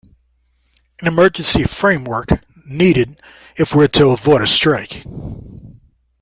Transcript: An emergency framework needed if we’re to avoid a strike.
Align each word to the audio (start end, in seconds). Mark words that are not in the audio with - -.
An 0.99 1.07
emergency 1.07 1.63
framework 1.63 2.29
needed 2.67 3.21
if 3.55 3.75
we’re 3.75 3.87
to 3.89 4.09
avoid 4.09 4.41
a 4.41 4.47
strike. 4.47 5.05